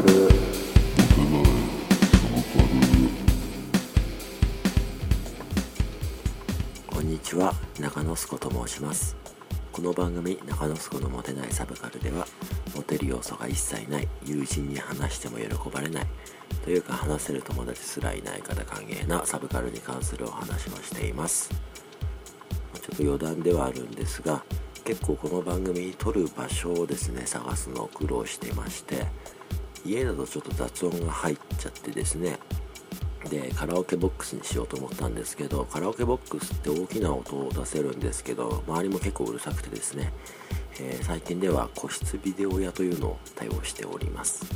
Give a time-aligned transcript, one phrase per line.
[0.00, 0.12] カル
[6.86, 7.52] こんにちは。
[7.78, 9.16] 中野すこと申します。
[9.72, 12.26] この番組中野すこのモテないサブカルでは
[12.74, 16.06] モテる要素が一切ない友人に話しても喜ばれない
[16.64, 21.50] というか話せる友達すらいないから歓迎なサブカルに関するお話をしています。
[21.50, 24.42] ちょっと余談ではあるんですが
[24.84, 29.06] 結構この番組撮る場所をですね探すのを苦労してまして
[29.84, 32.38] 家だとちょっと雑音が入っちゃってですね。
[33.28, 40.12] でカラオケボックスにしようと思ったんですけどカラオケボックスって大きな音を出せるんですけど周りも結構うるさくてですね、
[40.80, 44.46] えー、最近では個室ビデオ屋というのを対応しております、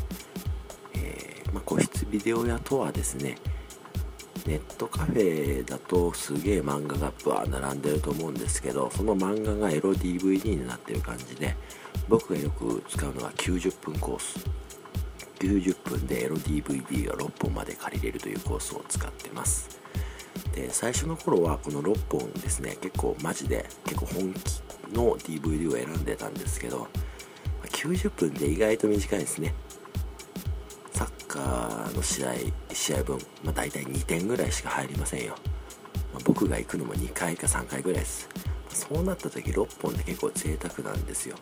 [0.94, 3.36] えー、まあ、個室ビデオ屋とはですね
[4.46, 11.56] ネットカフェだとすげえ漫画がバー並んでると思うんですけどその漫画がエロ DVD になってる感じで
[12.08, 14.44] 僕がよく使うのは90分コース。
[15.44, 19.80] 90分でエロ DVD が6本まで借りれるというコースを使ってます。
[20.54, 24.62] で最初の頃はこの6本ですね結構マジで結構本気
[24.94, 26.88] の DVD を選んでたんですけど
[27.64, 29.54] 90分で意外と短いですね。
[30.92, 35.34] サッカーの試合1試合分、まあ、大体2点ぐらいしか入りませんよ、
[36.12, 38.28] まあ、僕が行くのも2回か3回ぐらいです。
[38.68, 41.36] そうなった時6本で結構贅沢なんですよ。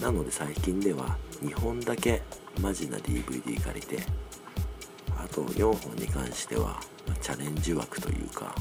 [0.00, 2.22] なので最近では2本だけ
[2.60, 4.02] マジな DVD 借りて
[5.16, 8.54] あと4本に関しては、ま、チャレンジ枠というか、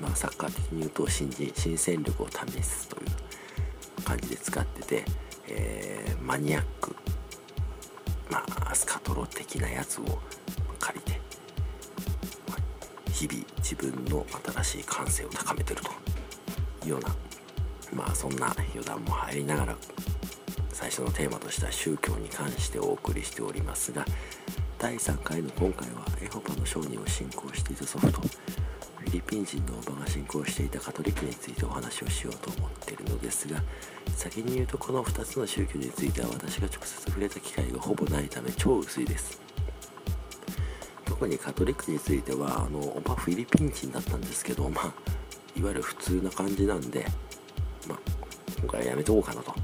[0.00, 5.04] まあ、サッカー的に言うと新人新戦力を試すという感じで使ってて、
[5.48, 6.96] えー、マニアック
[8.30, 10.04] まあ、スカトロ的なやつを
[10.78, 11.20] 借りて、
[13.12, 15.90] 日々自分の新しい感性を高めてると
[16.86, 17.14] いうような、
[17.94, 19.76] まあそんな余談も入りながら、
[20.76, 24.04] 最初のテーマとしては宗教に関してお送りしておりますが、
[24.78, 33.62] 第3回の今回はエホパの商人を信仰していた祖父と、フィリピン人のおばが信仰していたカトリックについてお話をしようと思っているのですが
[34.16, 39.40] 先に言うとこの2つの宗教については私が直接触れた機会がほぼないため超薄いです。
[41.06, 44.84] 特にカトリックについてはあのおばフィリピン人だったんですけどまあ
[45.58, 47.06] いわゆる普通な感じなんで
[47.88, 47.98] まあ
[48.60, 49.54] 今回はやめとこうかなと。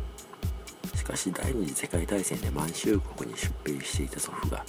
[1.02, 4.64] しかし第二次世界大戦で満州国に出兵していた祖父が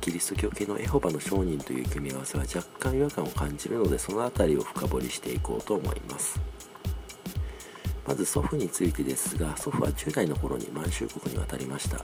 [0.00, 6.40] キリスト教系のエホバの商人という組み合わせは若干違和感を感じるのでその辺りを深掘りしていこうと思います。
[8.06, 12.02] まず祖父についてですが祖父は10代の頃に満州国に渡りました。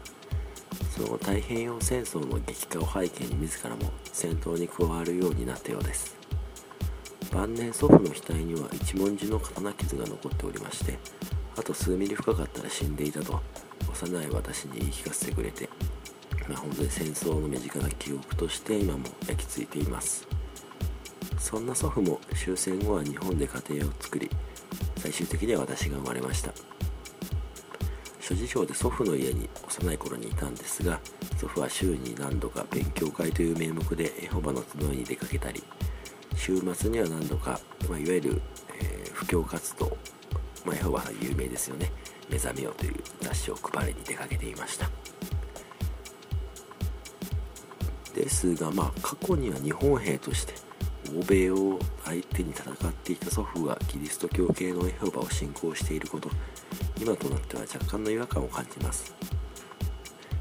[0.95, 6.15] その後太平洋戦争の激化を背景に自らも戦闘に加わるようになったようです。
[7.33, 10.99] 晩年祖父の額には一文字の刀傷が残っておりまして
[11.61, 13.39] あと数ミリ深かったら死んでいたと。
[13.93, 15.69] 幼い私に言い聞かせてくれて。
[16.49, 20.27] まあ、本当に戦争の身近な記憶として今も焼き付いています。
[21.39, 24.31] そんな祖父も終戦後は日本で家庭を作り
[24.97, 26.53] 最終的には私が生まれました。
[28.21, 31.01] 諸事情で祖父の家に幼い頃にいたんですが
[31.37, 35.63] 祖父は週に何度か勉強会という名目でエホバの集いに出かけたり
[36.37, 38.43] 週末には何度か、まあ、いわゆる、
[38.81, 39.97] えー、布教活動、
[40.65, 41.91] まあ、エホバが有名ですよね。
[42.29, 44.91] 目覚めよという雑誌を配りに出かけていました。
[48.15, 50.55] ですが、まあ、過去には日本兵として
[51.17, 56.29] 欧米を相手に戦っていた祖父がキリスト教系のエホバを信仰していること
[57.01, 59.15] 今となっては若干の違和感を感じます。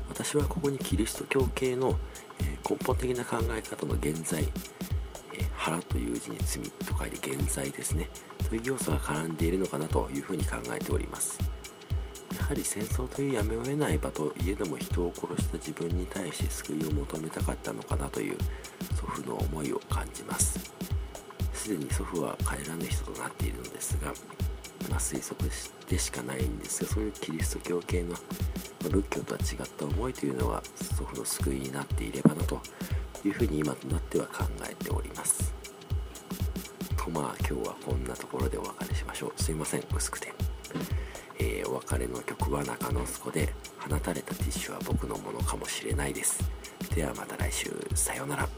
[0.09, 1.97] 私はここにキリスト教系の、
[2.69, 8.09] 根本的な考え方の現在、え腹という字に罪と書いて現在ですね。
[8.49, 11.39] という要素が絡んでいるのかなというふうに考えております。
[12.37, 18.38] やはり戦争というやめを得ない場といえども人を殺した自分に対して救いを求めたかったのかなという
[18.95, 20.73] 祖父の思いを感じます。
[21.53, 24.13] すでに祖父は帰らぬ人となっているのですが、
[24.89, 25.49] まあ、推測
[25.88, 28.15] でしかないんですがそういうキリスト教系の
[28.89, 30.63] 仏教とは違った思いというのは
[30.97, 32.62] 祖父の救いになっていればなと
[33.25, 35.58] いうふうに今となっては考えております。
[37.00, 39.42] とまあ今日はこんなところでお別れしましょう。
[39.42, 39.84] すいません。
[39.96, 40.34] 薄くて。
[41.40, 46.44] えー、お別れの曲は中之助で放たれたティッシュは僕のものかもしれないです。
[46.94, 47.72] ではまた来週。
[47.96, 48.50] さようなら。